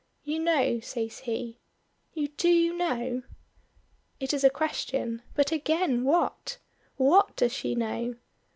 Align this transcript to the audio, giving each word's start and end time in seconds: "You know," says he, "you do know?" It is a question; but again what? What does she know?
"You 0.23 0.39
know," 0.39 0.79
says 0.79 1.19
he, 1.19 1.59
"you 2.15 2.29
do 2.29 2.73
know?" 2.75 3.21
It 4.19 4.33
is 4.33 4.43
a 4.43 4.49
question; 4.49 5.21
but 5.35 5.51
again 5.51 6.03
what? 6.05 6.57
What 6.97 7.35
does 7.35 7.51
she 7.53 7.75
know? 7.75 8.15